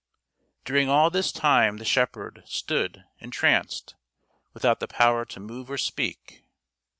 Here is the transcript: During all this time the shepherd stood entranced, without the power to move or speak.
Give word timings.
During 0.65 0.89
all 0.89 1.11
this 1.11 1.31
time 1.31 1.77
the 1.77 1.85
shepherd 1.85 2.41
stood 2.47 3.03
entranced, 3.19 3.93
without 4.51 4.79
the 4.79 4.87
power 4.87 5.25
to 5.25 5.39
move 5.39 5.69
or 5.69 5.77
speak. 5.77 6.41